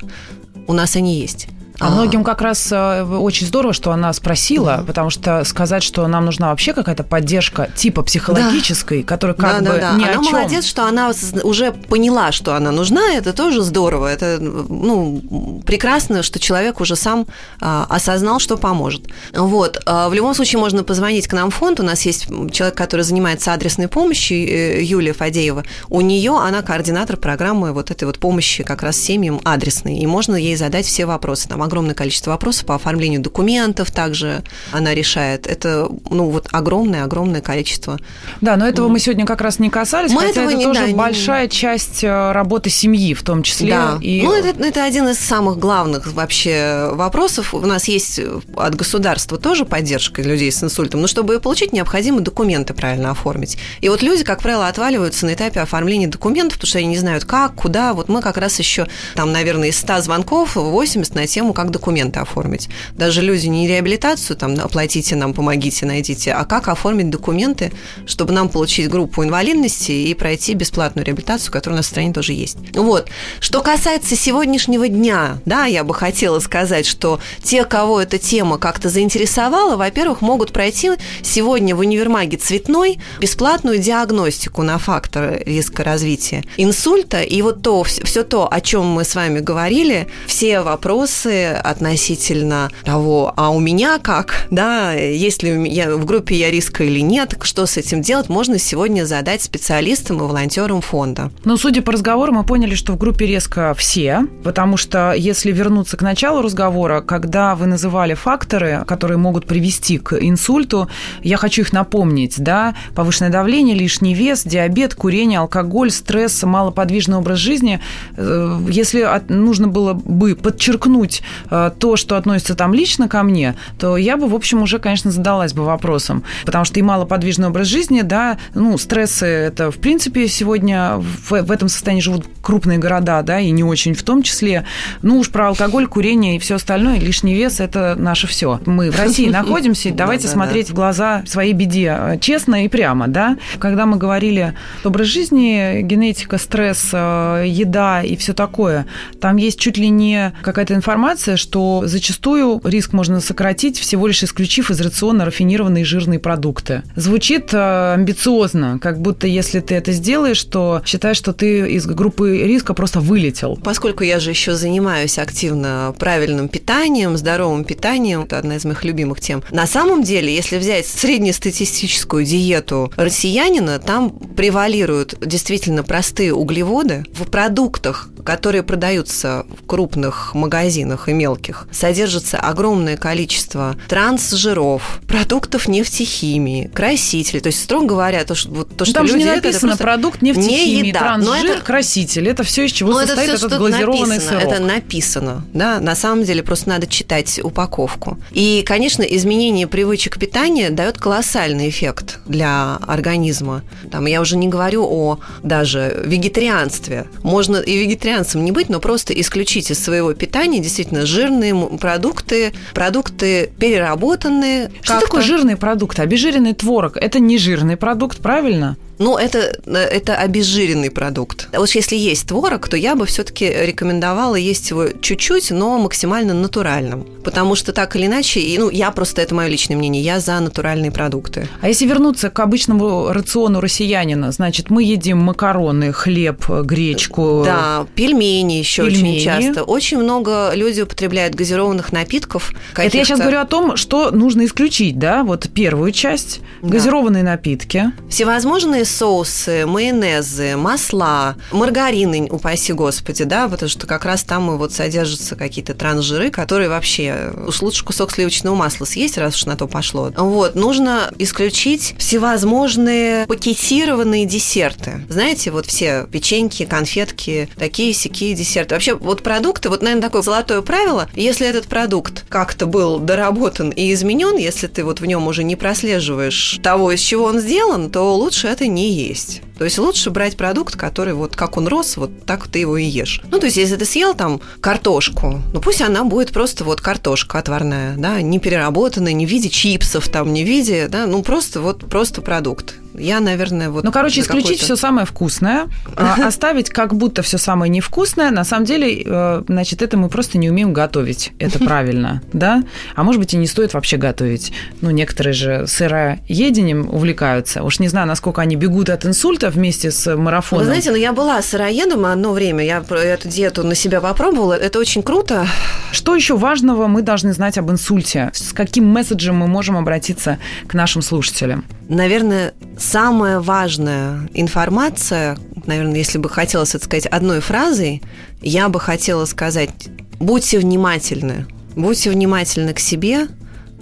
[0.66, 1.48] У нас они есть.
[1.80, 4.86] А, а многим как раз э, очень здорово, что она спросила, угу.
[4.86, 9.08] потому что сказать, что нам нужна вообще какая-то поддержка типа психологической, да.
[9.08, 9.98] которая как да, бы да, да.
[9.98, 10.32] ни она о чем.
[10.32, 11.12] молодец, что она
[11.42, 14.12] уже поняла, что она нужна, это тоже здорово.
[14.12, 17.26] Это ну, прекрасно, что человек уже сам
[17.60, 19.06] а, осознал, что поможет.
[19.34, 19.80] Вот.
[19.86, 21.80] А, в любом случае можно позвонить к нам в фонд.
[21.80, 25.64] У нас есть человек, который занимается адресной помощью, э, Юлия Фадеева.
[25.88, 29.96] У нее она координатор программы вот этой вот помощи как раз семьям адресной.
[29.96, 31.48] И можно ей задать все вопросы.
[31.48, 35.46] Там огромное количество вопросов по оформлению документов также она решает.
[35.46, 37.98] Это, ну, вот огромное-огромное количество.
[38.40, 40.86] Да, но этого мы сегодня как раз не касались, мы хотя этого это не, тоже
[40.88, 41.50] да, большая не...
[41.50, 43.70] часть э, работы семьи в том числе.
[43.70, 43.98] Да.
[44.00, 44.22] И...
[44.22, 47.54] Ну, это, это один из самых главных вообще вопросов.
[47.54, 48.20] У нас есть
[48.56, 53.58] от государства тоже поддержка людей с инсультом, но чтобы ее получить, необходимо документы правильно оформить.
[53.80, 57.24] И вот люди, как правило, отваливаются на этапе оформления документов, потому что они не знают,
[57.24, 57.94] как, куда.
[57.94, 62.20] Вот мы как раз еще, там, наверное, из 100 звонков 80 на тему, как документы
[62.20, 62.70] оформить.
[62.96, 67.70] Даже люди не реабилитацию, там, оплатите нам, помогите, найдите, а как оформить документы,
[68.06, 72.32] чтобы нам получить группу инвалидности и пройти бесплатную реабилитацию, которая у нас в стране тоже
[72.32, 72.56] есть.
[72.74, 73.08] Вот.
[73.40, 78.88] Что касается сегодняшнего дня, да, я бы хотела сказать, что те, кого эта тема как-то
[78.88, 80.92] заинтересовала, во-первых, могут пройти
[81.22, 87.20] сегодня в универмаге «Цветной» бесплатную диагностику на фактор риска развития инсульта.
[87.20, 93.32] И вот то, все то, о чем мы с вами говорили, все вопросы относительно того,
[93.36, 97.66] а у меня как, да, есть ли я, в группе я риска или нет, что
[97.66, 101.30] с этим делать, можно сегодня задать специалистам и волонтерам фонда.
[101.44, 105.96] Ну, судя по разговору, мы поняли, что в группе риска все, потому что если вернуться
[105.96, 110.88] к началу разговора, когда вы называли факторы, которые могут привести к инсульту,
[111.22, 117.38] я хочу их напомнить, да, повышенное давление, лишний вес, диабет, курение, алкоголь, стресс, малоподвижный образ
[117.38, 117.80] жизни.
[118.16, 124.16] Э, если нужно было бы подчеркнуть то, что относится там лично ко мне, то я
[124.16, 126.24] бы, в общем, уже, конечно, задалась бы вопросом.
[126.44, 131.50] Потому что и малоподвижный образ жизни, да, ну, стрессы, это, в принципе, сегодня в, в
[131.50, 134.64] этом состоянии живут крупные города, да, и не очень в том числе.
[135.02, 138.60] Ну, уж про алкоголь, курение и все остальное, лишний вес– это наше все.
[138.66, 143.36] Мы в России находимся, давайте смотреть в глаза своей беде э, честно и прямо, да.
[143.58, 144.54] Когда мы говорили
[144.84, 148.86] образ жизни, генетика, стресс, э, еда и все такое,
[149.20, 154.70] там есть чуть ли не какая-то информация, что зачастую риск можно сократить, всего лишь исключив
[154.70, 156.82] из рациона рафинированные жирные продукты.
[156.96, 162.42] Звучит э, амбициозно, как будто если ты это сделаешь, то считай, что ты из группы
[162.42, 163.58] риска просто вылетел.
[163.62, 169.20] Поскольку я же еще занимаюсь активно правильным питанием, здоровым питанием, это одна из моих любимых
[169.20, 169.42] тем.
[169.50, 177.04] На самом деле, если взять среднестатистическую диету россиянина, там превалируют действительно простые углеводы.
[177.12, 186.70] В продуктах, которые продаются в крупных магазинах и мелких, содержится огромное количество трансжиров, продуктов нефтехимии,
[186.74, 187.40] красителей.
[187.40, 189.82] То есть, строго говоря, то, что, вот, то, что Там люди же не написано это
[189.82, 192.28] продукт нефтехимии, не еда, трансжир, но это, краситель.
[192.28, 194.52] Это все, из чего но состоит это все, этот глазированный написано, сырок.
[194.52, 195.44] Это написано.
[195.52, 195.80] Да?
[195.80, 198.18] На самом деле просто надо читать упаковку.
[198.32, 203.62] И, конечно, изменение привычек питания дает колоссальный эффект для организма.
[203.90, 207.06] Там, я уже не говорю о даже вегетарианстве.
[207.22, 207.76] Можно и
[208.10, 214.70] вегетарианцем не быть, но просто исключить из своего питания действительно жирные продукты, продукты переработанные.
[214.82, 216.02] Что такое жирные продукты?
[216.02, 218.76] Обезжиренный творог– это не жирный продукт, правильно?
[219.00, 221.48] Ну, это, это обезжиренный продукт.
[221.56, 227.06] Вот если есть творог, то я бы все-таки рекомендовала есть его чуть-чуть, но максимально натуральным.
[227.24, 230.92] Потому что так или иначе, ну, я просто, это мое личное мнение, я за натуральные
[230.92, 231.48] продукты.
[231.62, 237.42] А если вернуться к обычному рациону россиянина, значит, мы едим макароны, хлеб, гречку.
[237.44, 239.16] Да, пельмени еще пельмени.
[239.16, 239.64] очень часто.
[239.64, 242.52] Очень много людей употребляют газированных напитков.
[242.76, 246.68] Это я сейчас говорю о том, что нужно исключить, да, вот первую часть, да.
[246.68, 247.92] газированные напитки.
[248.10, 254.72] Всевозможные соусы, майонезы, масла, маргарины, упаси господи, да, потому что как раз там и вот
[254.72, 259.66] содержатся какие-то трансжиры, которые вообще уж лучше кусок сливочного масла съесть, раз уж на то
[259.66, 260.12] пошло.
[260.16, 265.04] Вот, нужно исключить всевозможные пакетированные десерты.
[265.08, 268.74] Знаете, вот все печеньки, конфетки, такие сякие десерты.
[268.74, 273.92] Вообще, вот продукты, вот, наверное, такое золотое правило, если этот продукт как-то был доработан и
[273.92, 278.14] изменен, если ты вот в нем уже не прослеживаешь того, из чего он сделан, то
[278.16, 279.42] лучше это не есть.
[279.60, 282.84] То есть лучше брать продукт, который вот как он рос, вот так ты его и
[282.84, 283.20] ешь.
[283.30, 287.38] Ну, то есть если ты съел там картошку, ну пусть она будет просто вот картошка
[287.38, 291.60] отварная, да, не переработанная, не в виде чипсов, там, не в виде, да, ну просто
[291.60, 292.76] вот просто продукт.
[292.94, 293.84] Я, наверное, вот...
[293.84, 298.30] Ну, короче, исключить все самое вкусное, а оставить как будто все самое невкусное.
[298.30, 301.32] На самом деле, э, значит, это мы просто не умеем готовить.
[301.38, 302.64] Это правильно, да?
[302.96, 304.52] А может быть, и не стоит вообще готовить.
[304.80, 307.62] Ну, некоторые же сыроедением увлекаются.
[307.62, 310.64] Уж не знаю, насколько они бегут от инсульта вместе с марафоном.
[310.64, 314.54] Вы знаете, ну я была сыроедом одно время, я эту диету на себя попробовала.
[314.54, 315.46] Это очень круто.
[315.92, 318.30] Что еще важного мы должны знать об инсульте?
[318.32, 321.64] С каким месседжем мы можем обратиться к нашим слушателям?
[321.88, 325.36] Наверное, самая важная информация,
[325.66, 328.02] наверное, если бы хотелось это сказать одной фразой,
[328.40, 329.70] я бы хотела сказать,
[330.18, 333.28] будьте внимательны, будьте внимательны к себе,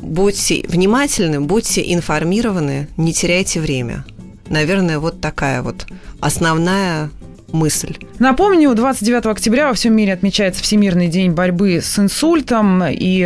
[0.00, 4.04] будьте внимательны, будьте информированы, не теряйте время.
[4.48, 5.86] Наверное, вот такая вот
[6.20, 7.10] основная
[7.52, 7.96] мысль.
[8.18, 12.84] Напомню, 29 октября во всем мире отмечается Всемирный день борьбы с инсультом.
[12.88, 13.20] И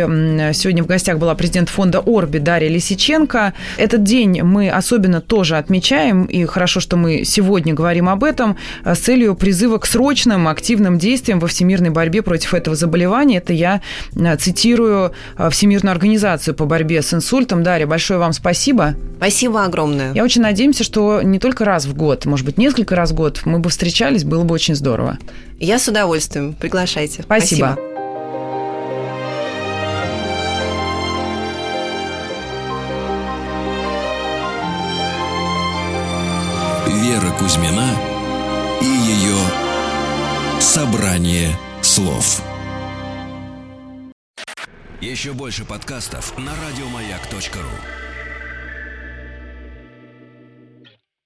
[0.53, 3.53] сегодня в гостях была президент фонда Орби Дарья Лисиченко.
[3.77, 6.25] Этот день мы особенно тоже отмечаем.
[6.25, 8.55] И хорошо, что мы сегодня говорим об этом
[8.85, 13.37] с целью призыва к срочным активным действиям во всемирной борьбе против этого заболевания.
[13.37, 13.81] Это я
[14.39, 15.11] цитирую
[15.49, 17.63] Всемирную организацию по борьбе с инсультом.
[17.63, 18.95] Дарья, большое вам спасибо.
[19.17, 20.13] Спасибо огромное.
[20.13, 23.41] Я очень надеемся, что не только раз в год, может быть, несколько раз в год
[23.45, 25.17] мы бы встречались общались, было бы очень здорово.
[25.59, 26.53] Я с удовольствием.
[26.53, 27.23] Приглашайте.
[27.23, 27.75] Спасибо.
[27.75, 27.93] Спасибо.
[36.87, 37.89] Вера Кузьмина
[38.81, 39.37] и ее
[40.59, 41.49] собрание
[41.81, 42.41] слов.
[45.01, 48.02] Еще больше подкастов на радиомаяк.ру